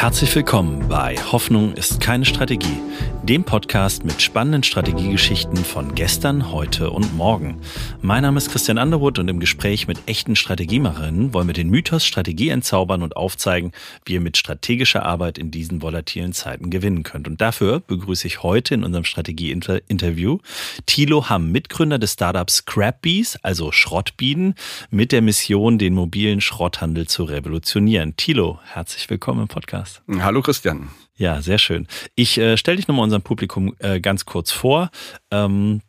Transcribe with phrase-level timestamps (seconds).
[0.00, 2.80] Herzlich willkommen bei Hoffnung ist keine Strategie,
[3.28, 7.60] dem Podcast mit spannenden Strategiegeschichten von gestern, heute und morgen.
[8.00, 12.06] Mein Name ist Christian Underwood und im Gespräch mit echten Strategiemacherinnen wollen wir den Mythos
[12.06, 13.72] Strategie entzaubern und aufzeigen,
[14.06, 17.28] wie ihr mit strategischer Arbeit in diesen volatilen Zeiten gewinnen könnt.
[17.28, 20.38] Und dafür begrüße ich heute in unserem Strategie-Interview
[20.86, 24.54] Thilo Hamm, Mitgründer des Startups Scrapbees, also Schrottbienen,
[24.90, 28.16] mit der Mission, den mobilen Schrotthandel zu revolutionieren.
[28.16, 29.58] Thilo, herzlich willkommen im Podcast.
[29.58, 30.02] Podcast.
[30.24, 30.88] Hallo Christian.
[31.18, 31.88] Ja, sehr schön.
[32.14, 34.90] Ich äh, stelle dich nochmal unserem Publikum äh, ganz kurz vor.
[35.32, 35.82] Ähm,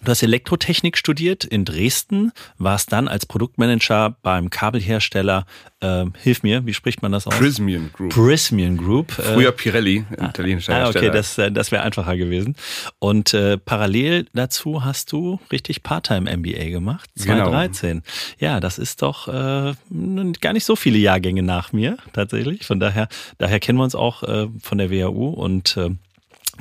[0.00, 5.46] Du hast Elektrotechnik studiert in Dresden, warst dann als Produktmanager beim Kabelhersteller,
[5.80, 7.36] äh, hilf mir, wie spricht man das aus?
[7.36, 8.12] Prismian Group.
[8.12, 9.18] Prismian Group.
[9.18, 12.56] Äh, Früher Pirelli, ah, italienischer ah, Okay, das, äh, das wäre einfacher gewesen.
[12.98, 17.90] Und äh, parallel dazu hast du richtig Part-Time-MBA gemacht, 2013.
[17.90, 18.02] Genau.
[18.38, 19.74] Ja, das ist doch äh,
[20.40, 22.66] gar nicht so viele Jahrgänge nach mir tatsächlich.
[22.66, 25.90] Von daher, daher kennen wir uns auch äh, von der WHU und äh,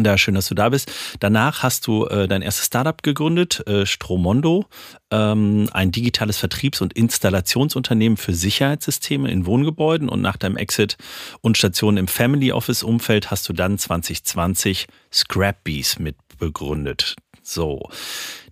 [0.03, 0.91] da schön, dass du da bist.
[1.19, 4.65] Danach hast du äh, dein erstes Startup gegründet, äh, Stromondo,
[5.11, 10.09] ähm, ein digitales Vertriebs- und Installationsunternehmen für Sicherheitssysteme in Wohngebäuden.
[10.09, 10.97] Und nach deinem Exit
[11.41, 17.15] und Station im Family Office Umfeld hast du dann 2020 Scrapbees mitbegründet.
[17.41, 17.89] So.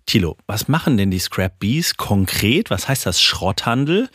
[0.06, 1.62] Thilo, was machen denn die Scrap
[1.96, 2.70] konkret?
[2.70, 4.08] Was heißt das Schrotthandel?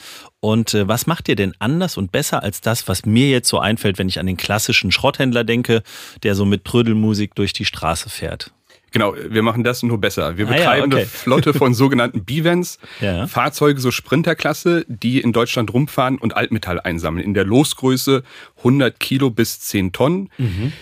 [0.45, 3.57] Und äh, was macht ihr denn anders und besser als das, was mir jetzt so
[3.57, 5.81] einfällt, wenn ich an den klassischen Schrotthändler denke,
[6.21, 8.51] der so mit Trödelmusik durch die Straße fährt?
[8.91, 10.37] Genau, wir machen das nur besser.
[10.37, 10.95] Wir betreiben ah, ja, okay.
[10.97, 13.25] eine Flotte von sogenannten B-Vans, ja.
[13.25, 17.25] Fahrzeuge so Sprinterklasse, die in Deutschland rumfahren und Altmetall einsammeln.
[17.25, 18.21] In der Losgröße
[18.59, 20.29] 100 Kilo bis 10 Tonnen.
[20.37, 20.73] Mhm.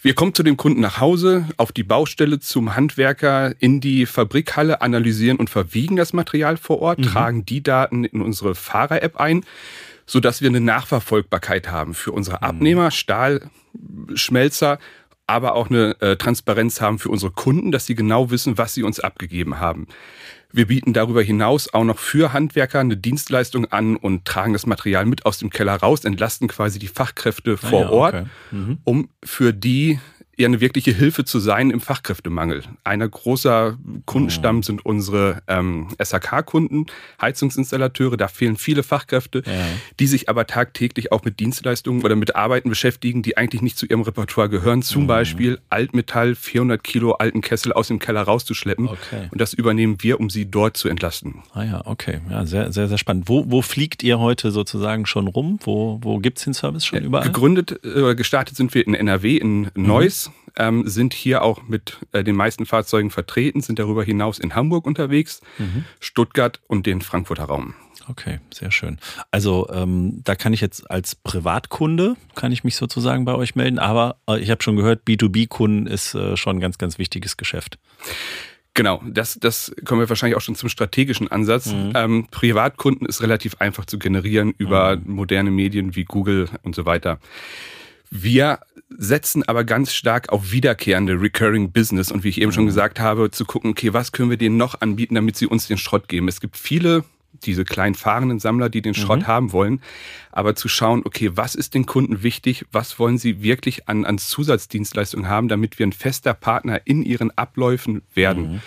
[0.00, 4.80] Wir kommen zu dem Kunden nach Hause, auf die Baustelle, zum Handwerker, in die Fabrikhalle,
[4.80, 7.04] analysieren und verwiegen das Material vor Ort, mhm.
[7.04, 9.44] tragen die Daten in unsere Fahrer-App ein,
[10.06, 12.44] sodass wir eine Nachverfolgbarkeit haben für unsere mhm.
[12.44, 14.78] Abnehmer, Stahlschmelzer,
[15.26, 18.84] aber auch eine äh, Transparenz haben für unsere Kunden, dass sie genau wissen, was sie
[18.84, 19.88] uns abgegeben haben.
[20.50, 25.04] Wir bieten darüber hinaus auch noch für Handwerker eine Dienstleistung an und tragen das Material
[25.04, 28.26] mit aus dem Keller raus, entlasten quasi die Fachkräfte vor ah ja, Ort, okay.
[28.52, 28.78] mhm.
[28.84, 30.00] um für die
[30.38, 32.62] eher eine wirkliche Hilfe zu sein im Fachkräftemangel.
[32.84, 33.76] Einer großer
[34.06, 36.86] Kundenstamm sind unsere ähm, SHK-Kunden,
[37.20, 38.16] Heizungsinstallateure.
[38.16, 39.52] Da fehlen viele Fachkräfte, ja.
[39.98, 43.86] die sich aber tagtäglich auch mit Dienstleistungen oder mit Arbeiten beschäftigen, die eigentlich nicht zu
[43.86, 44.82] ihrem Repertoire gehören.
[44.82, 45.06] Zum mhm.
[45.08, 48.88] Beispiel Altmetall, 400 Kilo alten Kessel aus dem Keller rauszuschleppen.
[48.88, 49.28] Okay.
[49.30, 51.42] Und das übernehmen wir, um sie dort zu entlasten.
[51.52, 52.20] Ah ja, okay.
[52.30, 53.28] Ja, sehr, sehr, sehr spannend.
[53.28, 55.58] Wo, wo fliegt ihr heute sozusagen schon rum?
[55.64, 57.26] Wo, wo gibt es den Service schon überall?
[57.26, 60.26] Gegründet, äh, gestartet sind wir in NRW, in Neuss.
[60.26, 60.27] Mhm
[60.58, 64.86] ähm, sind hier auch mit äh, den meisten Fahrzeugen vertreten, sind darüber hinaus in Hamburg
[64.86, 65.84] unterwegs, mhm.
[66.00, 67.74] Stuttgart und den Frankfurter Raum.
[68.08, 68.98] Okay, sehr schön.
[69.30, 73.78] Also ähm, da kann ich jetzt als Privatkunde, kann ich mich sozusagen bei euch melden,
[73.78, 77.78] aber äh, ich habe schon gehört, B2B-Kunden ist äh, schon ein ganz, ganz wichtiges Geschäft.
[78.74, 81.66] Genau, das, das kommen wir wahrscheinlich auch schon zum strategischen Ansatz.
[81.66, 81.92] Mhm.
[81.94, 85.14] Ähm, Privatkunden ist relativ einfach zu generieren über mhm.
[85.14, 87.18] moderne Medien wie Google und so weiter.
[88.10, 92.68] Wir setzen aber ganz stark auf wiederkehrende Recurring Business und wie ich eben schon mhm.
[92.68, 95.78] gesagt habe, zu gucken, okay, was können wir denen noch anbieten, damit sie uns den
[95.78, 96.28] Schrott geben.
[96.28, 97.04] Es gibt viele
[97.44, 99.26] diese kleinen fahrenden Sammler, die den Schrott mhm.
[99.26, 99.80] haben wollen,
[100.32, 104.18] aber zu schauen, okay, was ist den Kunden wichtig, was wollen sie wirklich an, an
[104.18, 108.54] Zusatzdienstleistungen haben, damit wir ein fester Partner in ihren Abläufen werden.
[108.54, 108.60] Mhm.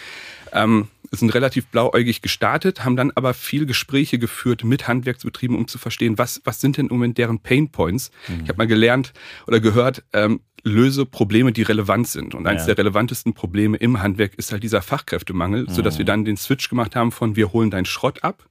[0.53, 5.77] Ähm, sind relativ blauäugig gestartet, haben dann aber viel Gespräche geführt mit Handwerksbetrieben, um zu
[5.77, 8.11] verstehen, was, was sind denn im Moment deren Pain Points.
[8.29, 8.43] Mhm.
[8.43, 9.11] Ich habe mal gelernt
[9.45, 12.33] oder gehört, ähm, löse Probleme, die relevant sind.
[12.33, 12.67] Und eines ja.
[12.67, 15.69] der relevantesten Probleme im Handwerk ist halt dieser Fachkräftemangel, mhm.
[15.69, 18.47] sodass wir dann den Switch gemacht haben von wir holen deinen Schrott ab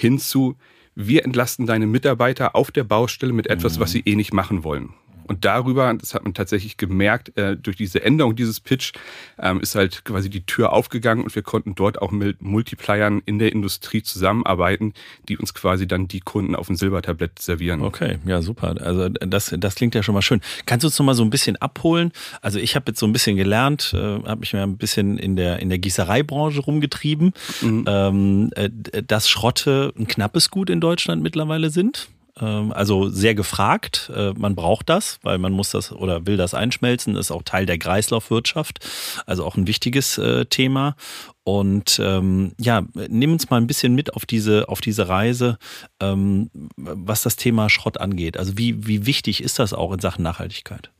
[0.00, 0.56] hin zu
[0.94, 3.80] wir entlasten deine Mitarbeiter auf der Baustelle mit etwas, mhm.
[3.82, 4.90] was sie eh nicht machen wollen.
[5.30, 8.94] Und darüber, das hat man tatsächlich gemerkt, äh, durch diese Änderung dieses Pitch
[9.38, 13.38] ähm, ist halt quasi die Tür aufgegangen und wir konnten dort auch mit Multipliern in
[13.38, 14.92] der Industrie zusammenarbeiten,
[15.28, 17.80] die uns quasi dann die Kunden auf dem Silbertablett servieren.
[17.82, 18.74] Okay, ja, super.
[18.80, 20.40] Also das, das klingt ja schon mal schön.
[20.66, 22.10] Kannst du uns noch mal so ein bisschen abholen?
[22.42, 25.36] Also ich habe jetzt so ein bisschen gelernt, äh, habe mich mal ein bisschen in
[25.36, 27.84] der, in der Gießereibranche rumgetrieben, mhm.
[27.86, 28.68] ähm, äh,
[29.06, 32.08] dass Schrotte ein knappes Gut in Deutschland mittlerweile sind.
[32.38, 34.10] Ähm, also sehr gefragt.
[34.14, 37.66] Äh, man braucht das, weil man muss das oder will das einschmelzen, ist auch Teil
[37.66, 38.86] der Kreislaufwirtschaft,
[39.26, 40.96] also auch ein wichtiges äh, Thema.
[41.42, 45.58] Und ähm, ja, nimm uns mal ein bisschen mit auf diese, auf diese Reise,
[45.98, 48.36] ähm, was das Thema Schrott angeht.
[48.36, 50.90] Also wie, wie wichtig ist das auch in Sachen Nachhaltigkeit?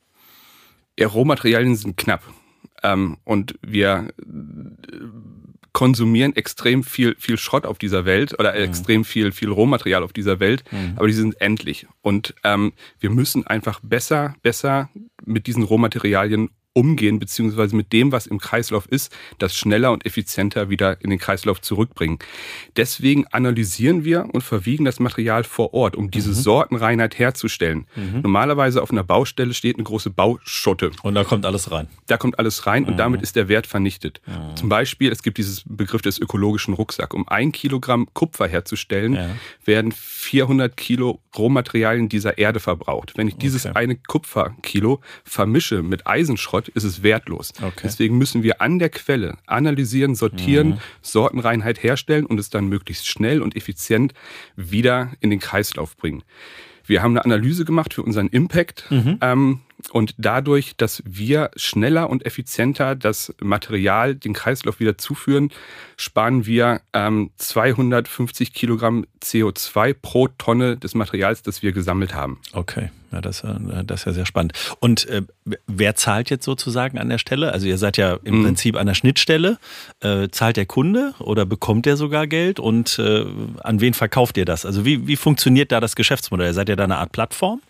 [0.99, 2.23] Ja, Rohmaterialien sind knapp.
[2.83, 4.09] Ähm, und wir
[5.73, 8.59] konsumieren extrem viel, viel Schrott auf dieser Welt oder mhm.
[8.59, 10.95] extrem viel, viel Rohmaterial auf dieser Welt, mhm.
[10.97, 11.87] aber die sind endlich.
[12.03, 14.91] Und ähm, wir müssen einfach besser, besser
[15.25, 20.71] mit diesen Rohmaterialien umgehen, beziehungsweise mit dem, was im Kreislauf ist, das schneller und effizienter
[20.71, 22.19] wieder in den Kreislauf zurückbringen.
[22.77, 26.35] Deswegen analysieren wir und verwiegen das Material vor Ort, um diese mhm.
[26.35, 27.87] Sortenreinheit herzustellen.
[27.97, 28.21] Mhm.
[28.23, 30.93] Normalerweise auf einer Baustelle steht eine große Bauschotte.
[31.03, 31.89] Und da kommt alles rein.
[32.07, 32.91] Da kommt alles rein mhm.
[32.91, 34.21] und damit ist der Wert vernichtet.
[34.55, 37.15] Zum Beispiel, es gibt dieses Begriff des ökologischen Rucksack.
[37.15, 39.31] Um ein Kilogramm Kupfer herzustellen, ja.
[39.65, 43.13] werden 400 Kilo Rohmaterialien dieser Erde verbraucht.
[43.17, 43.77] Wenn ich dieses okay.
[43.77, 47.53] eine Kupferkilo vermische mit Eisenschrott, Schrott ist es wertlos.
[47.57, 47.81] Okay.
[47.85, 50.79] Deswegen müssen wir an der Quelle analysieren, sortieren, mhm.
[51.03, 54.13] Sortenreinheit herstellen und es dann möglichst schnell und effizient
[54.57, 56.23] wieder in den Kreislauf bringen.
[56.85, 58.85] Wir haben eine Analyse gemacht für unseren Impact.
[58.91, 59.19] Mhm.
[59.21, 59.61] Ähm,
[59.93, 65.51] und dadurch, dass wir schneller und effizienter das Material, den Kreislauf wieder zuführen,
[65.97, 72.39] sparen wir ähm, 250 Kilogramm CO2 pro Tonne des Materials, das wir gesammelt haben.
[72.53, 74.53] Okay, ja, das, äh, das ist ja sehr spannend.
[74.81, 75.23] Und äh,
[75.67, 77.53] wer zahlt jetzt sozusagen an der Stelle?
[77.53, 78.45] Also ihr seid ja im mhm.
[78.45, 79.59] Prinzip an der Schnittstelle.
[80.01, 82.61] Äh, zahlt der Kunde oder bekommt der sogar Geld?
[82.61, 83.25] Und äh,
[83.63, 84.65] an wen verkauft ihr das?
[84.65, 86.53] Also wie, wie funktioniert da das Geschäftsmodell?
[86.55, 87.61] Seid ihr da eine Art Plattform?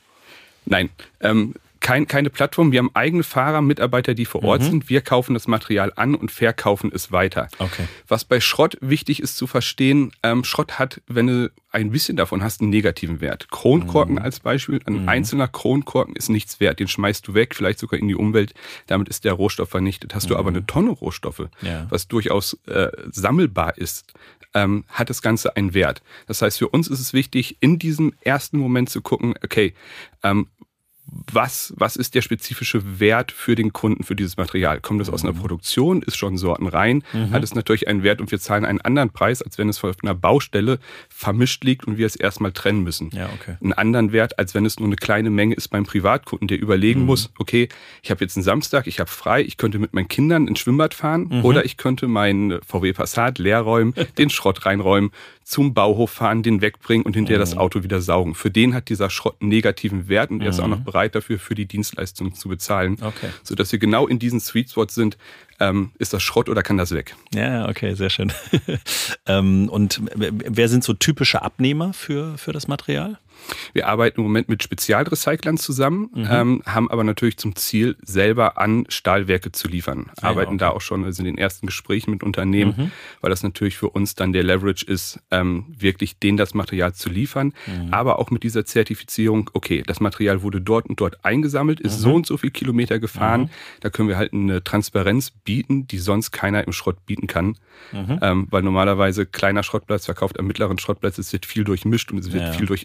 [0.67, 0.91] Nein,
[1.21, 2.73] ähm, kein, keine Plattform.
[2.73, 4.67] Wir haben eigene Fahrer, Mitarbeiter, die vor Ort mhm.
[4.67, 4.89] sind.
[4.91, 7.49] Wir kaufen das Material an und verkaufen es weiter.
[7.59, 7.85] Okay.
[8.07, 12.43] Was bei Schrott wichtig ist zu verstehen, ähm, Schrott hat, wenn du ein bisschen davon
[12.43, 13.51] hast, einen negativen Wert.
[13.51, 14.23] Kronkorken mhm.
[14.23, 15.09] als Beispiel, ein mhm.
[15.09, 16.81] einzelner Kronkorken ist nichts wert.
[16.81, 18.55] Den schmeißt du weg, vielleicht sogar in die Umwelt.
[18.87, 20.15] Damit ist der Rohstoff vernichtet.
[20.15, 20.57] Hast du aber mhm.
[20.57, 21.87] eine Tonne Rohstoffe, ja.
[21.89, 24.13] was durchaus äh, sammelbar ist,
[24.55, 26.03] ähm, hat das Ganze einen Wert.
[26.27, 29.75] Das heißt, für uns ist es wichtig, in diesem ersten Moment zu gucken, okay,
[30.23, 30.49] ähm,
[31.33, 34.81] was, was ist der spezifische Wert für den Kunden für dieses Material?
[34.81, 35.39] Kommt es aus einer mhm.
[35.39, 37.31] Produktion, ist schon sortenrein, mhm.
[37.31, 39.97] hat es natürlich einen Wert und wir zahlen einen anderen Preis, als wenn es auf
[40.03, 40.79] einer Baustelle
[41.09, 43.11] vermischt liegt und wir es erstmal trennen müssen.
[43.13, 43.57] Ja, okay.
[43.61, 47.01] Einen anderen Wert, als wenn es nur eine kleine Menge ist beim Privatkunden, der überlegen
[47.01, 47.07] mhm.
[47.07, 47.69] muss, okay,
[48.03, 50.95] ich habe jetzt einen Samstag, ich habe frei, ich könnte mit meinen Kindern ins Schwimmbad
[50.95, 51.45] fahren mhm.
[51.45, 55.11] oder ich könnte meinen VW Passat leer räumen, den Schrott reinräumen,
[55.51, 57.61] zum Bauhof fahren, den wegbringen und hinterher das mhm.
[57.61, 58.37] Auto wieder saugen.
[58.37, 60.85] Für den hat dieser Schrott einen negativen Wert und er ist auch noch mhm.
[60.85, 62.99] bereit dafür, für die Dienstleistung zu bezahlen.
[63.01, 63.31] Okay.
[63.43, 65.19] Sodass wir genau in diesen Sweet Spot sind,
[65.59, 67.17] ähm, ist das Schrott oder kann das weg?
[67.35, 68.33] Ja, okay, sehr schön.
[69.27, 73.19] ähm, und wer sind so typische Abnehmer für, für das Material?
[73.73, 76.29] Wir arbeiten im Moment mit Spezialrecyclern zusammen, mhm.
[76.31, 80.11] ähm, haben aber natürlich zum Ziel, selber an Stahlwerke zu liefern.
[80.21, 80.59] Ah, arbeiten okay.
[80.59, 82.91] da auch schon, also in den ersten Gesprächen mit Unternehmen, mhm.
[83.21, 87.11] weil das natürlich für uns dann der Leverage ist, ähm, wirklich denen das Material zu
[87.11, 87.53] liefern.
[87.67, 87.93] Mhm.
[87.93, 92.03] Aber auch mit dieser Zertifizierung, okay, das Material wurde dort und dort eingesammelt, ist mhm.
[92.03, 93.43] so und so viel Kilometer gefahren.
[93.43, 93.51] Mhm.
[93.81, 97.57] Da können wir halt eine Transparenz bieten, die sonst keiner im Schrott bieten kann.
[97.93, 98.19] Mhm.
[98.23, 102.33] Ähm, weil normalerweise kleiner Schrottplatz verkauft am mittleren Schrottplatz, es wird viel durchmischt und es
[102.33, 102.53] wird ja.
[102.53, 102.85] viel durch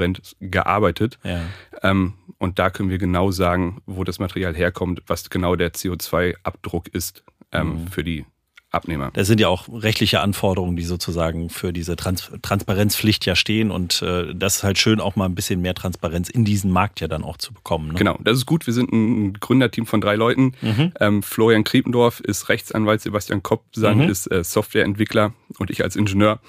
[0.00, 1.18] intransparent gearbeitet.
[1.24, 1.40] Ja.
[1.82, 6.88] Ähm, und da können wir genau sagen, wo das Material herkommt, was genau der CO2-Abdruck
[6.88, 7.88] ist ähm, mhm.
[7.88, 8.26] für die
[8.70, 9.10] Abnehmer.
[9.14, 14.02] Das sind ja auch rechtliche Anforderungen, die sozusagen für diese Trans Transparenzpflicht ja stehen und
[14.02, 17.08] äh, das ist halt schön, auch mal ein bisschen mehr Transparenz in diesen Markt ja
[17.08, 17.88] dann auch zu bekommen.
[17.88, 17.94] Ne?
[17.94, 18.66] Genau, das ist gut.
[18.66, 20.52] Wir sind ein Gründerteam von drei Leuten.
[20.60, 20.92] Mhm.
[21.00, 24.08] Ähm, Florian Kriependorf ist Rechtsanwalt, Sebastian Koppsand mhm.
[24.08, 26.40] ist äh, Softwareentwickler und ich als Ingenieur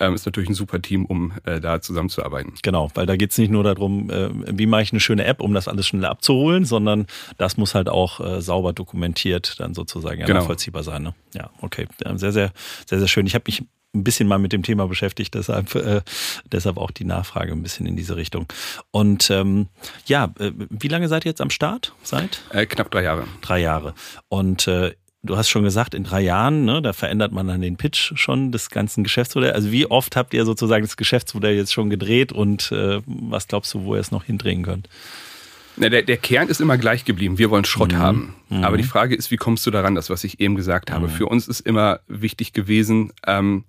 [0.00, 2.54] ähm, ist natürlich ein super Team, um äh, da zusammenzuarbeiten.
[2.62, 5.40] Genau, weil da geht es nicht nur darum, äh, wie mache ich eine schöne App,
[5.40, 7.06] um das alles schnell abzuholen, sondern
[7.38, 10.40] das muss halt auch äh, sauber dokumentiert dann sozusagen ja, genau.
[10.40, 11.02] nachvollziehbar sein.
[11.02, 11.14] Ne?
[11.34, 11.86] Ja, okay.
[12.16, 12.52] Sehr, sehr,
[12.86, 13.26] sehr, sehr schön.
[13.26, 13.62] Ich habe mich
[13.94, 16.02] ein bisschen mal mit dem Thema beschäftigt, deshalb, äh,
[16.50, 18.46] deshalb auch die Nachfrage ein bisschen in diese Richtung.
[18.90, 19.68] Und ähm,
[20.06, 21.94] ja, äh, wie lange seid ihr jetzt am Start?
[22.02, 22.42] Seit?
[22.50, 23.24] Äh, knapp drei Jahre.
[23.40, 23.94] Drei Jahre.
[24.28, 27.76] Und äh, du hast schon gesagt, in drei Jahren, ne, da verändert man dann den
[27.76, 29.54] Pitch schon des ganzen Geschäftsmodells.
[29.54, 33.72] Also wie oft habt ihr sozusagen das Geschäftsmodell jetzt schon gedreht und äh, was glaubst
[33.74, 34.88] du, wo ihr es noch hindrehen könnt?
[35.76, 37.38] Na, der, der Kern ist immer gleich geblieben.
[37.38, 37.98] Wir wollen Schrott mhm.
[37.98, 38.34] haben.
[38.48, 38.64] Mhm.
[38.64, 41.06] Aber die Frage ist, wie kommst du daran, das, was ich eben gesagt habe?
[41.06, 41.10] Mhm.
[41.10, 43.64] Für uns ist immer wichtig gewesen, ähm,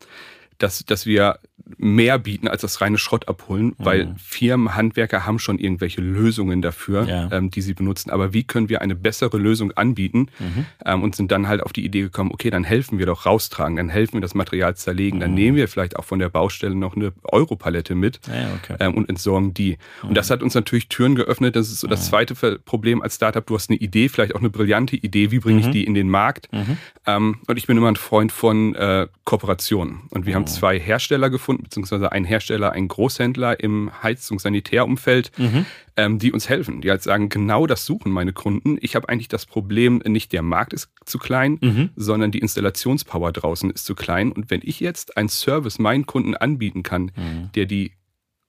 [0.57, 1.39] dass, dass wir
[1.77, 3.73] mehr bieten als das reine Schrott abholen, mhm.
[3.77, 7.29] weil Firmen, Handwerker haben schon irgendwelche Lösungen dafür, ja.
[7.31, 8.11] ähm, die sie benutzen.
[8.11, 10.65] Aber wie können wir eine bessere Lösung anbieten mhm.
[10.85, 13.77] ähm, und sind dann halt auf die Idee gekommen, okay, dann helfen wir doch raustragen,
[13.77, 15.21] dann helfen wir das Material zerlegen, mhm.
[15.21, 18.75] dann nehmen wir vielleicht auch von der Baustelle noch eine Europalette mit ja, okay.
[18.79, 19.77] ähm, und entsorgen die.
[20.03, 21.55] Und das hat uns natürlich Türen geöffnet.
[21.55, 23.45] Das ist so das zweite Problem als Startup.
[23.45, 25.71] Du hast eine Idee, vielleicht auch eine brillante Idee, wie bringe ich mhm.
[25.71, 26.51] die in den Markt?
[26.51, 26.77] Mhm.
[27.07, 30.01] Ähm, und ich bin immer ein Freund von äh, Kooperationen.
[30.09, 35.65] Und wir haben zwei Hersteller gefunden, gefunden, beziehungsweise ein Hersteller, ein Großhändler im Heizungs-Sanitärumfeld, mhm.
[35.95, 38.77] ähm, die uns helfen, die halt sagen, genau das suchen meine Kunden.
[38.81, 41.89] Ich habe eigentlich das Problem, nicht der Markt ist zu klein, mhm.
[41.95, 44.31] sondern die Installationspower draußen ist zu klein.
[44.31, 47.51] Und wenn ich jetzt einen Service meinen Kunden anbieten kann, mhm.
[47.53, 47.91] der die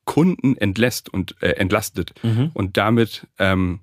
[0.07, 2.51] Kunden entlässt und äh, entlastet mhm.
[2.55, 3.81] und damit ähm,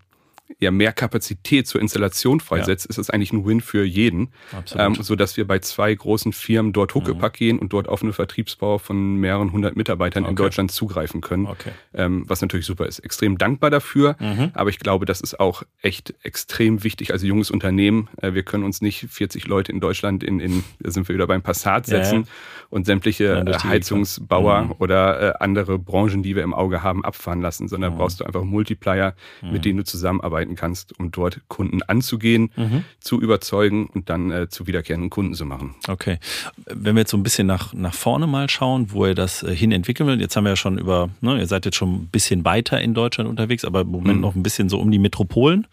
[0.60, 2.90] ja mehr Kapazität zur Installation freisetzt, ja.
[2.90, 4.30] ist das eigentlich ein Win für jeden.
[4.76, 7.38] Ähm, so dass wir bei zwei großen Firmen dort Huckepack mhm.
[7.38, 10.30] gehen und dort auf eine Vertriebsbauer von mehreren hundert Mitarbeitern okay.
[10.32, 11.48] in Deutschland zugreifen können.
[11.48, 11.72] Okay.
[11.94, 13.00] Ähm, was natürlich super ist.
[13.00, 14.52] Extrem dankbar dafür, mhm.
[14.54, 18.10] aber ich glaube, das ist auch echt extrem wichtig als junges Unternehmen.
[18.22, 21.28] Äh, wir können uns nicht 40 Leute in Deutschland in, in da sind wir wieder
[21.28, 22.30] beim Passat setzen ja.
[22.70, 24.72] und sämtliche ja, Heizungsbauer mhm.
[24.80, 27.98] oder äh, andere Branchen, die wir im Auge haben, abfahren lassen, sondern mhm.
[27.98, 29.62] brauchst du einfach Multiplier, mit mhm.
[29.62, 32.84] denen du zusammenarbeitest arbeiten kannst, um dort Kunden anzugehen, mhm.
[33.00, 35.76] zu überzeugen und dann äh, zu wiederkehrenden Kunden zu machen.
[35.88, 36.20] Okay.
[36.66, 39.56] Wenn wir jetzt so ein bisschen nach, nach vorne mal schauen, wo ihr das äh,
[39.56, 42.08] hin entwickeln will, jetzt haben wir ja schon über, ne, ihr seid jetzt schon ein
[42.08, 44.22] bisschen weiter in Deutschland unterwegs, aber im Moment mhm.
[44.22, 45.68] noch ein bisschen so um die Metropolen,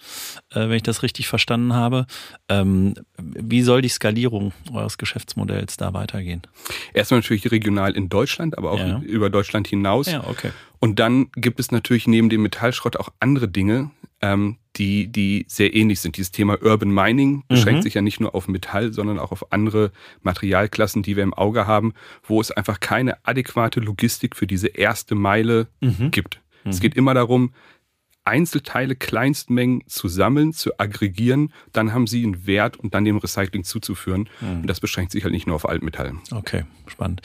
[0.51, 2.07] äh, wenn ich das richtig verstanden habe.
[2.49, 6.43] Ähm, wie soll die Skalierung eures Geschäftsmodells da weitergehen?
[6.95, 9.01] Erstmal natürlich regional in Deutschland, aber auch ja.
[9.01, 10.07] über Deutschland hinaus.
[10.11, 10.51] Ja, okay.
[10.81, 13.91] Und dann gibt es natürlich neben dem Metallschrott auch andere Dinge,
[14.23, 16.17] ähm, die, die sehr ähnlich sind.
[16.17, 17.83] Dieses Thema Urban Mining beschränkt mhm.
[17.83, 21.67] sich ja nicht nur auf Metall, sondern auch auf andere Materialklassen, die wir im Auge
[21.67, 26.11] haben, wo es einfach keine adäquate Logistik für diese erste Meile mhm.
[26.11, 26.41] gibt.
[26.65, 26.71] Mhm.
[26.71, 27.53] Es geht immer darum,
[28.23, 33.65] Einzelteile, Kleinstmengen zu sammeln, zu aggregieren, dann haben sie einen Wert und dann dem Recycling
[33.65, 34.29] zuzuführen.
[34.41, 34.61] Mhm.
[34.61, 36.15] Und das beschränkt sich halt nicht nur auf Altmetall.
[36.31, 37.23] Okay, spannend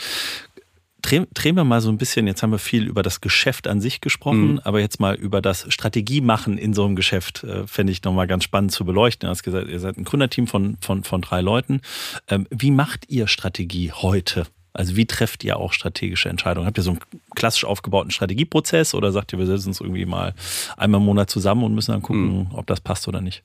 [1.06, 4.02] drehen wir mal so ein bisschen, jetzt haben wir viel über das Geschäft an sich
[4.02, 4.62] gesprochen, mhm.
[4.64, 8.44] aber jetzt mal über das Strategiemachen in so einem Geschäft, äh, fände ich nochmal ganz
[8.44, 9.28] spannend zu beleuchten.
[9.28, 11.82] Du hast gesagt, ihr seid ein Gründerteam von, von, von drei Leuten.
[12.28, 14.46] Ähm, wie macht ihr Strategie heute?
[14.74, 16.68] Also wie trefft ihr auch strategische Entscheidungen?
[16.68, 17.00] Habt ihr so einen
[17.34, 20.34] klassisch aufgebauten Strategieprozess oder sagt ihr, wir setzen uns irgendwie mal
[20.76, 22.48] einmal im Monat zusammen und müssen dann gucken, mhm.
[22.52, 23.42] ob das passt oder nicht?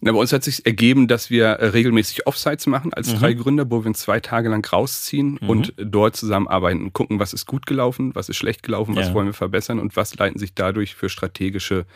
[0.00, 3.18] Na, bei uns hat sich ergeben, dass wir äh, regelmäßig Offsites machen als mhm.
[3.18, 5.48] drei Gründer, wo wir uns zwei Tage lang rausziehen mhm.
[5.48, 9.14] und dort zusammenarbeiten und gucken, was ist gut gelaufen, was ist schlecht gelaufen, was ja.
[9.14, 11.86] wollen wir verbessern und was leiten sich dadurch für strategische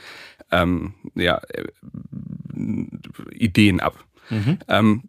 [0.50, 1.64] ähm, ja, äh,
[3.32, 4.02] Ideen ab.
[4.30, 4.58] Mhm.
[4.68, 5.02] Ähm,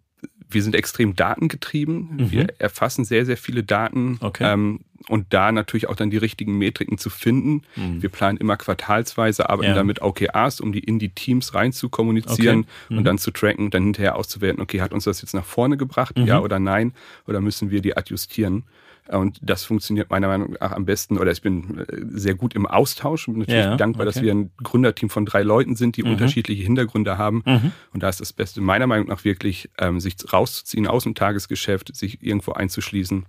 [0.53, 2.15] wir sind extrem datengetrieben.
[2.17, 2.31] Mhm.
[2.31, 4.17] Wir erfassen sehr, sehr viele Daten.
[4.21, 4.53] Okay.
[4.53, 7.63] Ähm, und da natürlich auch dann die richtigen Metriken zu finden.
[7.75, 8.01] Mhm.
[8.01, 9.75] Wir planen immer quartalsweise, arbeiten ja.
[9.75, 12.67] damit OKRs, um die in die Teams rein zu kommunizieren okay.
[12.89, 12.97] mhm.
[12.99, 15.77] und dann zu tracken und dann hinterher auszuwerten, okay, hat uns das jetzt nach vorne
[15.77, 16.25] gebracht, mhm.
[16.25, 16.93] ja oder nein,
[17.27, 18.63] oder müssen wir die adjustieren?
[19.07, 22.65] Und das funktioniert meiner Meinung nach am besten, oder ich bin äh, sehr gut im
[22.65, 23.25] Austausch.
[23.25, 24.13] Bin natürlich ja, dankbar, okay.
[24.13, 26.11] dass wir ein Gründerteam von drei Leuten sind, die mhm.
[26.11, 27.43] unterschiedliche Hintergründe haben.
[27.45, 27.71] Mhm.
[27.93, 31.95] Und da ist das Beste meiner Meinung nach wirklich, ähm, sich rauszuziehen aus dem Tagesgeschäft,
[31.95, 33.25] sich irgendwo einzuschließen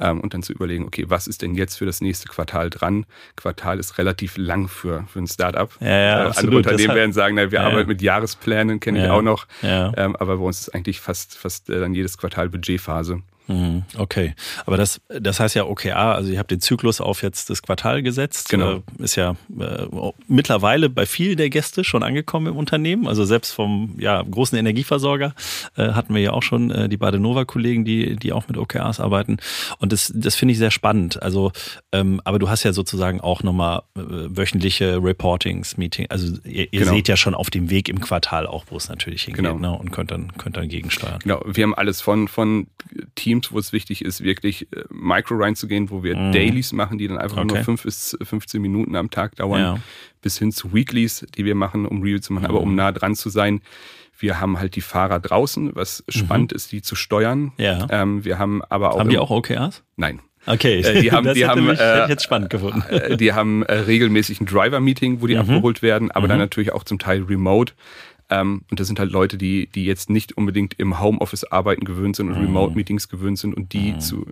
[0.00, 3.06] ähm, und dann zu überlegen, okay, was ist denn jetzt für das nächste Quartal dran?
[3.36, 5.70] Quartal ist relativ lang für, für ein Startup.
[5.80, 9.10] Ja, ja, äh, andere Unternehmen werden sagen, na, wir ja, arbeiten mit Jahresplänen, kenne ich
[9.10, 9.46] auch noch.
[9.62, 13.22] Ähm, aber bei uns ist eigentlich fast, fast äh, dann jedes Quartal Budgetphase.
[13.50, 17.50] Mhm, okay, aber das, das heißt ja OKA, also ihr habt den Zyklus auf jetzt
[17.50, 18.48] das Quartal gesetzt.
[18.48, 18.76] Genau.
[18.76, 19.86] Äh, ist ja äh,
[20.28, 23.08] mittlerweile bei vielen der Gäste schon angekommen im Unternehmen.
[23.08, 25.34] Also selbst vom ja, großen Energieversorger
[25.76, 29.38] äh, hatten wir ja auch schon äh, die Badenova-Kollegen, die, die auch mit OKAs arbeiten.
[29.78, 31.20] Und das, das finde ich sehr spannend.
[31.20, 31.50] Also,
[31.90, 36.06] ähm, aber du hast ja sozusagen auch nochmal äh, wöchentliche Reportings, Meeting.
[36.08, 36.92] Also ihr, ihr genau.
[36.92, 39.58] seht ja schon auf dem Weg im Quartal auch, wo es natürlich hingeht genau.
[39.58, 39.76] ne?
[39.76, 41.18] und könnt dann, könnt dann gegensteuern.
[41.18, 42.68] Genau, wir haben alles von, von
[43.16, 46.32] Teams Teams, wo es wichtig ist, wirklich äh, Micro reinzugehen, wo wir mhm.
[46.32, 47.54] Dailies machen, die dann einfach okay.
[47.54, 49.78] nur fünf bis 15 Minuten am Tag dauern, ja.
[50.22, 52.50] bis hin zu Weeklies, die wir machen, um Real zu machen, mhm.
[52.50, 53.60] aber um nah dran zu sein.
[54.18, 56.12] Wir haben halt die Fahrer draußen, was mhm.
[56.12, 57.52] spannend ist, die zu steuern.
[57.56, 57.86] Ja.
[57.90, 59.00] Ähm, wir haben aber auch.
[59.00, 59.82] Haben die auch OKRs?
[59.96, 60.20] Nein.
[60.46, 62.82] Okay, äh, die haben, das die haben, mich, äh, jetzt spannend gefunden.
[62.88, 65.40] Äh, die haben äh, regelmäßig ein Driver-Meeting, wo die mhm.
[65.40, 66.30] abgeholt werden, aber mhm.
[66.30, 67.72] dann natürlich auch zum Teil remote.
[68.30, 72.16] Ähm, und das sind halt Leute, die, die jetzt nicht unbedingt im Homeoffice arbeiten gewöhnt
[72.16, 72.46] sind und mhm.
[72.46, 74.00] Remote-Meetings gewöhnt sind und die mhm.
[74.00, 74.26] zu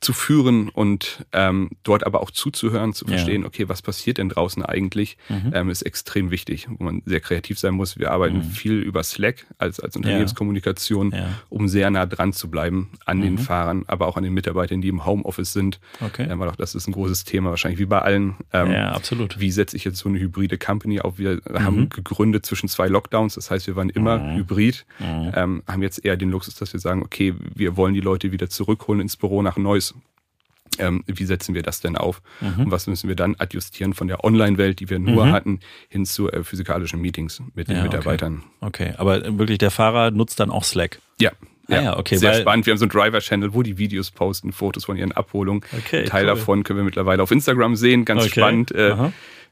[0.00, 3.48] zu führen und ähm, dort aber auch zuzuhören, zu verstehen, ja.
[3.48, 5.52] okay, was passiert denn draußen eigentlich, mhm.
[5.54, 7.98] ähm, ist extrem wichtig, wo man sehr kreativ sein muss.
[7.98, 8.42] Wir arbeiten mhm.
[8.42, 11.18] viel über Slack als, als Unternehmenskommunikation, ja.
[11.18, 11.28] Ja.
[11.48, 13.22] um sehr nah dran zu bleiben an mhm.
[13.22, 15.80] den Fahrern, aber auch an den Mitarbeitern, die im Homeoffice sind.
[16.00, 16.26] Okay.
[16.28, 18.36] Ähm, weil auch das ist ein großes Thema, wahrscheinlich wie bei allen.
[18.52, 19.40] Ähm, ja, absolut.
[19.40, 21.18] Wie setze ich jetzt so eine hybride Company auf?
[21.18, 21.88] Wir haben mhm.
[21.88, 24.36] gegründet zwischen zwei Lockdowns, das heißt, wir waren immer mhm.
[24.36, 25.32] hybrid, mhm.
[25.34, 28.50] ähm, haben jetzt eher den Luxus, dass wir sagen, okay, wir wollen die Leute wieder
[28.50, 29.85] zurückholen ins Büro nach Neues
[30.78, 32.22] ähm, wie setzen wir das denn auf?
[32.40, 32.64] Mhm.
[32.64, 35.32] Und was müssen wir dann adjustieren von der Online-Welt, die wir nur mhm.
[35.32, 38.42] hatten, hin zu äh, physikalischen Meetings mit den ja, Mitarbeitern?
[38.60, 38.90] Okay.
[38.90, 41.00] okay, aber wirklich der Fahrer nutzt dann auch Slack?
[41.20, 41.30] Ja,
[41.68, 42.16] Ja, ah, ja okay.
[42.16, 42.66] Sehr spannend.
[42.66, 45.62] Wir haben so einen Driver-Channel, wo die Videos posten, Fotos von ihren Abholungen.
[45.76, 46.28] Okay, Teil cool.
[46.28, 48.04] davon können wir mittlerweile auf Instagram sehen.
[48.04, 48.40] Ganz okay.
[48.40, 48.72] spannend.
[48.72, 48.94] Äh,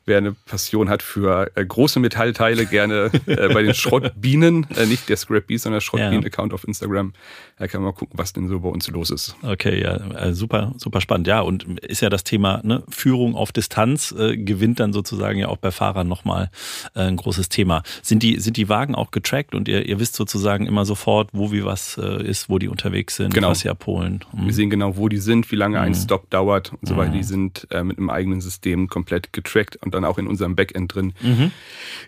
[0.07, 5.09] wer eine Passion hat für äh, große Metallteile, gerne äh, bei den Schrottbienen, äh, nicht
[5.09, 7.13] der Scrap Bees, sondern der Schrottbienen-Account auf Instagram.
[7.59, 9.37] Da kann man mal gucken, was denn so bei uns los ist.
[9.43, 11.27] Okay, ja, äh, super, super spannend.
[11.27, 15.49] Ja, und ist ja das Thema ne, Führung auf Distanz äh, gewinnt dann sozusagen ja
[15.49, 16.51] auch bei Fahrern nochmal
[16.95, 17.83] äh, ein großes Thema.
[18.03, 21.53] Sind die, sind die Wagen auch getrackt und ihr, ihr wisst sozusagen immer sofort, wo
[21.53, 23.51] wie was äh, ist, wo die unterwegs sind, genau.
[23.51, 24.25] was sie abholen?
[24.33, 24.47] Mhm.
[24.47, 25.97] Wir sehen genau, wo die sind, wie lange ein mhm.
[25.97, 27.11] Stop dauert und so weiter.
[27.13, 27.17] Mhm.
[27.19, 31.15] Die sind mit einem eigenen System komplett getrackt und dann auch in unserem Backend drin.
[31.21, 31.51] Mhm.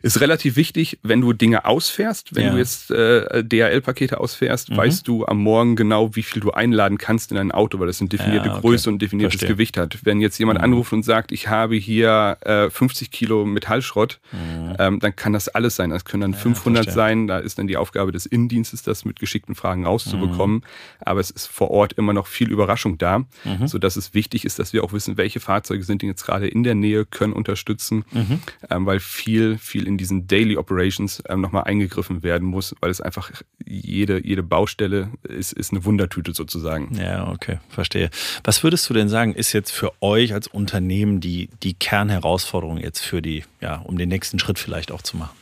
[0.02, 2.52] Ist relativ wichtig, wenn du Dinge ausfährst, wenn ja.
[2.52, 4.76] du jetzt äh, DHL-Pakete ausfährst, mhm.
[4.76, 8.00] weißt du am Morgen genau, wie viel du einladen kannst in ein Auto, weil das
[8.00, 8.61] eine definierte ja, okay.
[8.62, 9.55] Größe und definiertes Verstehe.
[9.55, 9.99] Gewicht hat.
[10.02, 10.64] Wenn jetzt jemand mhm.
[10.64, 14.76] anruft und sagt, ich habe hier äh, 50 Kilo Metallschrott, mhm.
[14.78, 15.90] ähm, dann kann das alles sein.
[15.90, 16.95] Das können dann ja, 500 verstehe.
[16.95, 17.26] sein.
[17.26, 20.57] Da ist dann die Aufgabe des Innendienstes, das mit geschickten Fragen rauszubekommen.
[20.57, 20.62] Mhm.
[21.00, 23.66] Aber es ist vor Ort immer noch viel Überraschung da, mhm.
[23.66, 26.75] sodass es wichtig ist, dass wir auch wissen, welche Fahrzeuge sind jetzt gerade in der
[26.75, 27.75] Nähe, können unterstützen.
[28.12, 28.40] Mhm.
[28.71, 33.00] Ähm, weil viel, viel in diesen Daily Operations ähm, nochmal eingegriffen werden muss, weil es
[33.00, 33.30] einfach
[33.64, 36.97] jede, jede Baustelle ist, ist eine Wundertüte sozusagen.
[36.97, 38.11] Ja, okay, verstehe.
[38.45, 43.00] Was würdest du denn sagen, ist jetzt für euch als Unternehmen die, die Kernherausforderung jetzt
[43.00, 45.37] für die, ja, um den nächsten Schritt vielleicht auch zu machen?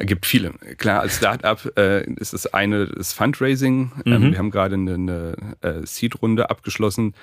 [0.00, 0.52] Es gibt viele.
[0.78, 3.92] Klar, als Startup äh, ist das eine das Fundraising.
[4.06, 4.30] Ähm, mhm.
[4.32, 7.14] wir haben gerade eine, eine äh, Seed-Runde abgeschlossen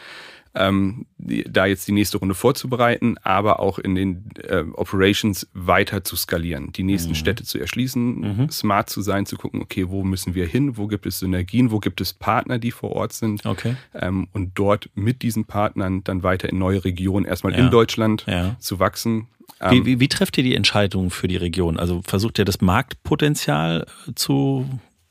[0.58, 6.04] ähm, die, da jetzt die nächste Runde vorzubereiten, aber auch in den äh, Operations weiter
[6.04, 7.16] zu skalieren, die nächsten mhm.
[7.16, 8.50] Städte zu erschließen, mhm.
[8.50, 11.80] smart zu sein, zu gucken, okay, wo müssen wir hin, wo gibt es Synergien, wo
[11.80, 13.76] gibt es Partner, die vor Ort sind okay.
[13.94, 17.60] ähm, und dort mit diesen Partnern dann weiter in neue Regionen, erstmal ja.
[17.60, 18.56] in Deutschland ja.
[18.60, 19.28] zu wachsen.
[19.70, 21.78] Wie, ähm, wie, wie trefft ihr die Entscheidung für die Region?
[21.78, 23.86] Also versucht ihr das Marktpotenzial
[24.16, 24.68] zu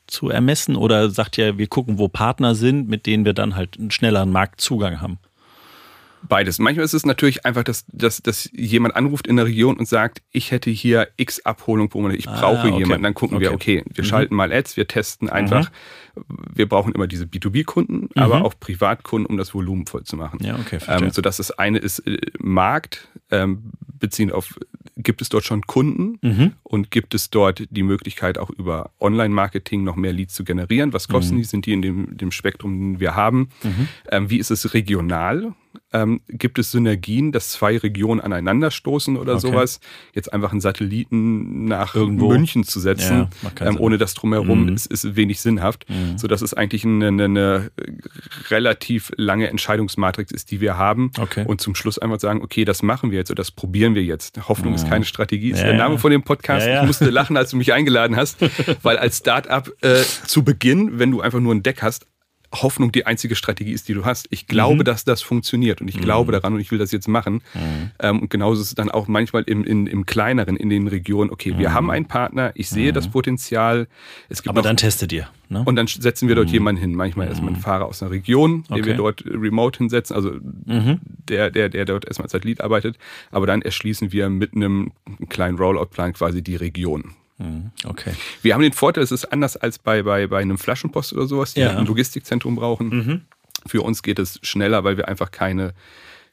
[0.07, 3.77] zu ermessen oder sagt ihr, wir gucken, wo Partner sind, mit denen wir dann halt
[3.77, 5.19] einen schnelleren Marktzugang haben?
[6.27, 6.59] Beides.
[6.59, 10.21] Manchmal ist es natürlich einfach, dass, dass, dass jemand anruft in der Region und sagt,
[10.31, 12.79] ich hätte hier X Abholung pro Monat, ich ah, brauche okay.
[12.79, 13.03] jemanden.
[13.03, 13.45] Dann gucken okay.
[13.45, 14.07] wir, okay, wir mhm.
[14.07, 15.69] schalten mal Ads, wir testen einfach.
[15.69, 16.25] Mhm.
[16.53, 18.09] Wir brauchen immer diese B2B-Kunden, mhm.
[18.15, 20.39] aber auch Privatkunden, um das Volumen voll zu machen.
[20.43, 24.59] Ja, okay, ähm, sodass das eine ist äh, Markt, ähm, beziehend auf,
[24.95, 26.53] gibt es dort schon Kunden mhm.
[26.63, 30.93] und gibt es dort die Möglichkeit auch über Online-Marketing noch mehr Leads zu generieren?
[30.93, 31.39] Was kosten mhm.
[31.39, 31.43] die?
[31.45, 33.49] Sind die in dem, dem Spektrum, den wir haben?
[33.63, 33.87] Mhm.
[34.11, 35.53] Ähm, wie ist es regional?
[35.93, 39.41] Ähm, gibt es Synergien, dass zwei Regionen aneinanderstoßen oder okay.
[39.41, 39.79] sowas.
[40.13, 42.29] Jetzt einfach einen Satelliten nach Irgendwo.
[42.29, 44.75] München zu setzen, ja, ähm, ohne das drumherum, mhm.
[44.75, 45.85] ist, ist wenig sinnhaft.
[45.89, 46.17] Mhm.
[46.17, 47.71] So dass es eigentlich eine, eine, eine,
[48.49, 51.11] relativ lange Entscheidungsmatrix ist, die wir haben.
[51.19, 51.45] Okay.
[51.45, 54.47] Und zum Schluss einfach sagen, okay, das machen wir jetzt oder das probieren wir jetzt.
[54.47, 54.75] Hoffnung mhm.
[54.75, 56.67] ist keine Strategie, ist ja, der Name von dem Podcast.
[56.67, 58.37] Ich musste lachen, als du mich eingeladen hast,
[58.83, 62.07] weil als Startup äh, zu Beginn, wenn du einfach nur ein Deck hast,
[62.53, 64.27] Hoffnung die einzige Strategie ist, die du hast.
[64.29, 64.83] Ich glaube, mhm.
[64.85, 66.01] dass das funktioniert und ich mhm.
[66.01, 67.41] glaube daran und ich will das jetzt machen.
[67.53, 67.91] Mhm.
[67.99, 71.29] Ähm, und genauso ist es dann auch manchmal im, in, im Kleineren, in den Regionen,
[71.29, 71.73] okay, wir mhm.
[71.73, 73.11] haben einen Partner, ich sehe das mhm.
[73.11, 73.87] Potenzial.
[74.29, 75.27] Es gibt Aber dann testet ihr.
[75.49, 75.63] Ne?
[75.65, 76.53] Und dann setzen wir dort mhm.
[76.53, 76.95] jemanden hin.
[76.95, 78.85] Manchmal erstmal einen Fahrer aus einer Region, den okay.
[78.85, 82.97] wir dort remote hinsetzen, also der, der, der dort erstmal als Satellit arbeitet.
[83.31, 84.91] Aber dann erschließen wir mit einem
[85.29, 87.13] kleinen Rollout-Plan quasi die Region.
[87.37, 87.71] Mhm.
[87.85, 88.13] Okay.
[88.41, 91.53] Wir haben den Vorteil, es ist anders als bei, bei, bei einem Flaschenpost oder sowas,
[91.53, 91.77] die ja.
[91.77, 92.89] ein Logistikzentrum brauchen.
[92.89, 93.21] Mhm.
[93.65, 95.73] Für uns geht es schneller, weil wir einfach keine,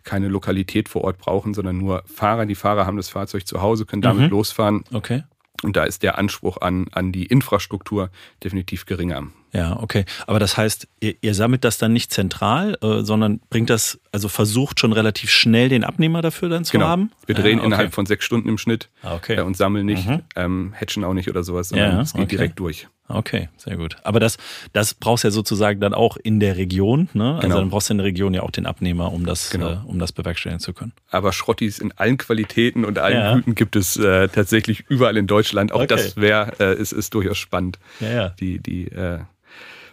[0.02, 2.46] keine Lokalität vor Ort brauchen, sondern nur Fahrer.
[2.46, 4.30] Die Fahrer haben das Fahrzeug zu Hause, können damit mhm.
[4.30, 4.84] losfahren.
[4.92, 5.24] Okay.
[5.64, 8.10] Und da ist der Anspruch an, an die Infrastruktur
[8.42, 9.28] definitiv geringer.
[9.54, 10.04] Ja, okay.
[10.26, 14.28] Aber das heißt, ihr, ihr sammelt das dann nicht zentral, äh, sondern bringt das, also
[14.28, 16.86] versucht schon relativ schnell den Abnehmer dafür dann zu genau.
[16.86, 17.12] haben?
[17.24, 17.66] Wir drehen ja, okay.
[17.66, 19.36] innerhalb von sechs Stunden im Schnitt ah, okay.
[19.36, 20.22] äh, und sammeln nicht, mhm.
[20.36, 22.36] ähm, hatchen auch nicht oder sowas, sondern es ja, geht okay.
[22.36, 22.88] direkt durch.
[23.06, 23.96] Okay, sehr gut.
[24.02, 24.38] Aber das,
[24.72, 27.34] das brauchst du ja sozusagen dann auch in der Region, ne?
[27.34, 27.56] Also genau.
[27.56, 29.72] dann brauchst du in der Region ja auch den Abnehmer, um das, genau.
[29.72, 30.92] äh, um das bewerkstelligen zu können.
[31.10, 33.34] Aber Schrottis in allen Qualitäten und allen ja.
[33.34, 35.72] Güten gibt es äh, tatsächlich überall in Deutschland.
[35.72, 37.78] Auch das wäre, äh, ist, ist durchaus spannend.
[38.00, 38.28] Ja, ja.
[38.40, 39.20] Die, die äh,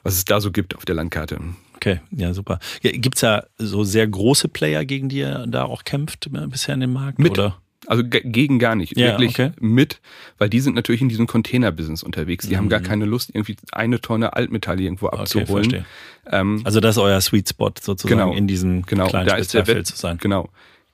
[0.04, 1.40] was es da so gibt auf der Landkarte.
[1.76, 2.60] Okay, ja, super.
[2.82, 6.76] Gibt es ja so sehr große Player, gegen die ihr da auch kämpft äh, bisher
[6.76, 7.20] in dem Markt?
[7.20, 7.32] Mit.
[7.32, 7.58] Oder?
[7.92, 8.98] Also gegen gar nicht.
[8.98, 9.52] Ja, Wirklich okay.
[9.60, 10.00] mit,
[10.38, 12.48] weil die sind natürlich in diesem Container-Business unterwegs.
[12.48, 12.60] Die mhm.
[12.60, 12.86] haben gar mhm.
[12.86, 15.66] keine Lust, irgendwie eine Tonne Altmetall irgendwo abzuholen.
[15.66, 15.84] Okay,
[16.28, 19.54] ähm, also das ist euer Sweet Spot sozusagen genau, in diesem genau, kleinen da ist
[19.54, 20.18] der Wett, zu sein.
[20.22, 20.48] Genau.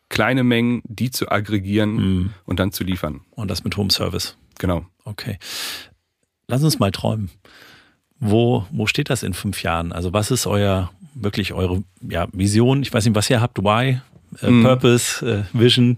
[0.10, 2.29] Kleine Mengen, die zu aggregieren mhm.
[2.45, 3.21] und dann zu liefern.
[3.29, 4.36] Und das mit Home Service.
[4.57, 4.88] Genau.
[5.05, 5.38] Okay.
[6.47, 7.29] Lass uns mal träumen.
[8.19, 9.91] Wo, wo steht das in fünf Jahren?
[9.91, 12.81] Also was ist euer, wirklich eure ja, Vision?
[12.81, 14.01] Ich weiß nicht, was ihr habt, Why,
[14.41, 14.63] äh, mhm.
[14.63, 15.97] Purpose, äh, Vision?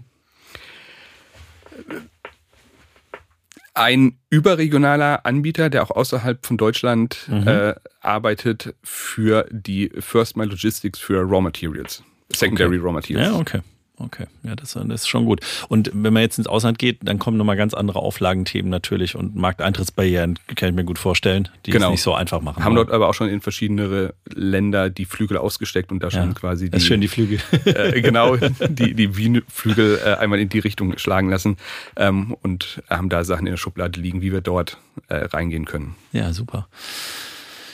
[3.74, 7.46] Ein überregionaler Anbieter, der auch außerhalb von Deutschland mhm.
[7.46, 12.02] äh, arbeitet für die First Mile Logistics für Raw Materials.
[12.32, 12.84] Secondary okay.
[12.84, 13.28] Raw Materials.
[13.28, 13.60] Ja, okay.
[14.02, 15.40] Okay, ja, das, das, ist schon gut.
[15.68, 19.36] Und wenn man jetzt ins Ausland geht, dann kommen nochmal ganz andere Auflagenthemen natürlich und
[19.36, 21.88] Markteintrittsbarrieren, kann ich mir gut vorstellen, die genau.
[21.88, 22.64] es nicht so einfach machen.
[22.64, 22.86] Haben wollen.
[22.86, 26.66] dort aber auch schon in verschiedene Länder die Flügel ausgesteckt und da schon ja, quasi
[26.66, 26.70] die.
[26.70, 27.40] Das ist schön, die Flügel.
[27.66, 28.36] Äh, genau,
[28.68, 31.58] die, die Wien-Flügel äh, einmal in die Richtung schlagen lassen
[31.96, 35.94] ähm, und haben da Sachen in der Schublade liegen, wie wir dort äh, reingehen können.
[36.12, 36.68] Ja, super.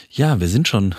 [0.09, 0.93] Ja, wir sind schon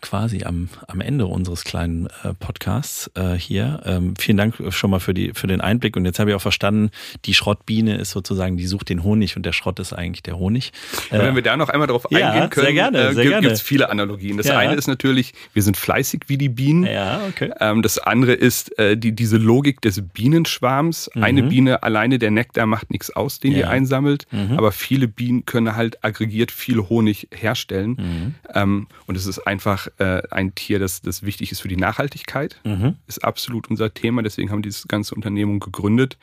[0.00, 3.80] quasi am, am Ende unseres kleinen äh, Podcasts äh, hier.
[3.84, 5.96] Ähm, vielen Dank schon mal für, die, für den Einblick.
[5.96, 6.90] Und jetzt habe ich auch verstanden,
[7.24, 10.72] die Schrottbiene ist sozusagen, die sucht den Honig und der Schrott ist eigentlich der Honig.
[11.10, 13.52] Äh, wenn wir da noch einmal drauf ja, eingehen können, sehr gerne, sehr äh, gibt
[13.52, 14.36] es viele Analogien.
[14.36, 14.58] Das ja.
[14.58, 16.84] eine ist natürlich, wir sind fleißig wie die Bienen.
[16.84, 17.52] Ja, okay.
[17.60, 21.10] Ähm, das andere ist äh, die, diese Logik des Bienenschwarms.
[21.14, 21.22] Mhm.
[21.22, 23.58] Eine Biene alleine, der Nektar macht nichts aus, den ja.
[23.58, 24.26] die einsammelt.
[24.30, 24.56] Mhm.
[24.56, 27.90] Aber viele Bienen können halt aggregiert viel Honig herstellen.
[27.90, 28.34] Mhm.
[28.54, 32.60] Ähm, und es ist einfach äh, ein Tier, das, das wichtig ist für die Nachhaltigkeit.
[32.64, 32.96] Mhm.
[33.06, 34.22] Ist absolut unser Thema.
[34.22, 36.18] Deswegen haben wir diese ganze Unternehmung gegründet.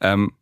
[0.00, 0.32] Ähm,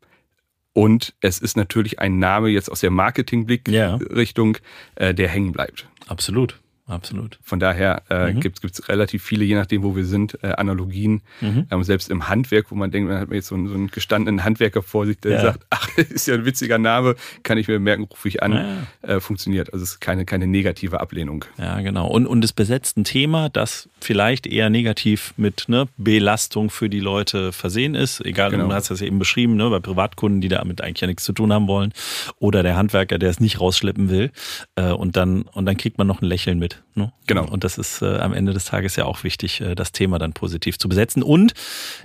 [0.73, 4.59] und es ist natürlich ein Name jetzt aus der Marketingblick-Richtung,
[4.99, 5.09] ja.
[5.09, 5.89] äh, der hängen bleibt.
[6.07, 6.61] Absolut.
[6.89, 7.39] Absolut.
[7.43, 8.41] Von daher äh, mhm.
[8.41, 11.21] gibt es relativ viele, je nachdem, wo wir sind, äh, Analogien.
[11.43, 11.67] Mhm.
[11.71, 14.43] Ähm, selbst im Handwerk, wo man denkt, man hat jetzt so einen, so einen gestandenen
[14.43, 15.41] Handwerker vor sich, der ja.
[15.43, 19.17] sagt, ach, ist ja ein witziger Name, kann ich mir merken, rufe ich an, ja.
[19.17, 19.73] äh, funktioniert.
[19.73, 21.45] Also es ist keine, keine negative Ablehnung.
[21.59, 22.09] Ja, genau.
[22.09, 27.01] Und, und es besetzt ein Thema, das vielleicht eher negativ mit ne, Belastung für die
[27.01, 28.25] Leute versehen ist.
[28.25, 28.69] Egal, genau.
[28.69, 31.53] du hast das eben beschrieben, ne, bei Privatkunden, die damit eigentlich ja nichts zu tun
[31.53, 31.93] haben wollen.
[32.39, 34.31] Oder der Handwerker, der es nicht rausschleppen will.
[34.77, 36.78] Äh, und, dann, und dann kriegt man noch ein Lächeln mit.
[36.95, 37.13] Ne?
[37.27, 37.47] Genau.
[37.47, 40.33] Und das ist äh, am Ende des Tages ja auch wichtig, äh, das Thema dann
[40.33, 41.23] positiv zu besetzen.
[41.23, 41.55] Und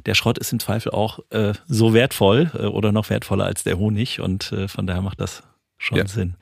[0.06, 3.78] der Schrott ist im Zweifel auch äh, so wertvoll äh, oder noch wertvoller als der
[3.78, 4.20] Honig.
[4.20, 5.44] Und äh, von daher macht das
[5.78, 6.08] schon ja.
[6.08, 6.36] Sinn.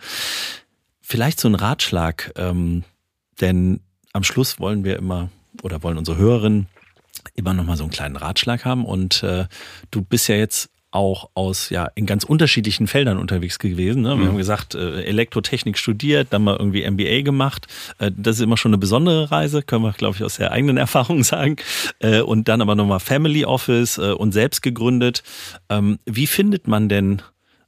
[1.01, 2.83] Vielleicht so ein Ratschlag, ähm,
[3.39, 3.81] denn
[4.13, 5.29] am Schluss wollen wir immer
[5.63, 6.67] oder wollen unsere Hörerinnen
[7.35, 8.85] immer noch mal so einen kleinen Ratschlag haben.
[8.85, 9.45] Und äh,
[9.91, 14.01] du bist ja jetzt auch aus ja in ganz unterschiedlichen Feldern unterwegs gewesen.
[14.03, 14.09] Ne?
[14.09, 14.27] Wir mhm.
[14.27, 17.67] haben gesagt, äh, Elektrotechnik studiert, dann mal irgendwie MBA gemacht.
[17.97, 20.77] Äh, das ist immer schon eine besondere Reise, können wir, glaube ich, aus der eigenen
[20.81, 21.55] Erfahrung sagen.
[21.99, 25.23] Äh, und dann aber nochmal Family Office und selbst gegründet.
[25.69, 27.21] Ähm, wie findet man denn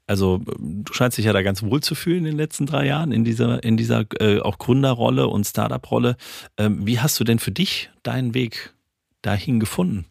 [0.05, 3.12] also du scheinst dich ja da ganz wohl zu fühlen in den letzten drei Jahren
[3.13, 6.17] in dieser, in dieser äh, auch Gründerrolle und Startup-Rolle.
[6.57, 8.73] Ähm, wie hast du denn für dich deinen Weg
[9.21, 10.05] dahin gefunden?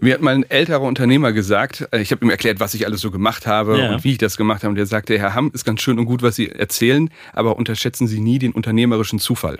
[0.00, 3.00] Mir hat mal ein älterer Unternehmer gesagt, äh, ich habe ihm erklärt, was ich alles
[3.00, 3.94] so gemacht habe ja.
[3.94, 4.70] und wie ich das gemacht habe.
[4.70, 8.06] Und der sagte, Herr Hamm, ist ganz schön und gut, was Sie erzählen, aber unterschätzen
[8.06, 9.58] Sie nie den unternehmerischen Zufall.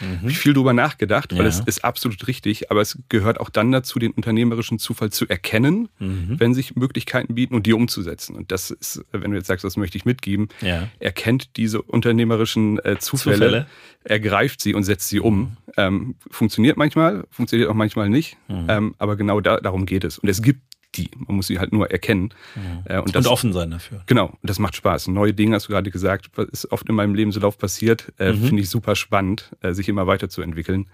[0.00, 0.28] Mhm.
[0.28, 1.48] Ich viel drüber nachgedacht, weil ja.
[1.48, 5.88] es ist absolut richtig, aber es gehört auch dann dazu, den unternehmerischen Zufall zu erkennen,
[5.98, 6.36] mhm.
[6.38, 8.36] wenn sich Möglichkeiten bieten und die umzusetzen.
[8.36, 10.88] Und das ist, wenn du jetzt sagst, das möchte ich mitgeben, ja.
[10.98, 13.66] erkennt diese unternehmerischen äh, Zufälle, Zufälle,
[14.04, 15.38] ergreift sie und setzt sie um.
[15.38, 15.56] Mhm.
[15.76, 18.66] Ähm, funktioniert manchmal, funktioniert auch manchmal nicht, mhm.
[18.68, 20.18] ähm, aber genau da, darum geht es.
[20.18, 20.60] Und es gibt
[20.96, 21.10] die.
[21.26, 22.30] Man muss sie halt nur erkennen.
[22.54, 22.82] Mhm.
[22.84, 24.02] Äh, und, das, und, offen sein dafür.
[24.06, 25.08] Genau, das macht Spaß.
[25.08, 28.44] Neue Dinge, hast du gerade gesagt, was ist oft in meinem Lebenslauf passiert, äh, mhm.
[28.44, 30.86] finde ich super spannend, äh, sich immer weiterzuentwickeln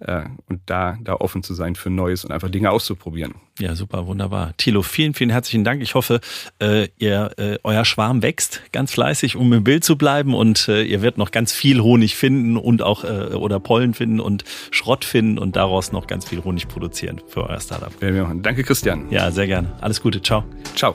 [0.00, 3.34] und da, da offen zu sein für Neues und einfach Dinge auszuprobieren.
[3.58, 4.54] Ja, super, wunderbar.
[4.56, 5.80] Thilo, vielen, vielen herzlichen Dank.
[5.82, 6.20] Ich hoffe,
[6.58, 10.82] äh, ihr, äh, euer Schwarm wächst ganz fleißig, um im Bild zu bleiben und äh,
[10.82, 15.04] ihr werdet noch ganz viel Honig finden und auch äh, oder Pollen finden und Schrott
[15.04, 17.92] finden und daraus noch ganz viel Honig produzieren für euer Startup.
[18.00, 18.42] Werden wir machen.
[18.42, 19.06] Danke, Christian.
[19.10, 19.72] Ja, sehr gerne.
[19.80, 20.20] Alles Gute.
[20.20, 20.44] Ciao.
[20.74, 20.94] Ciao.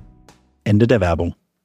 [0.63, 1.35] Ende der Werbung.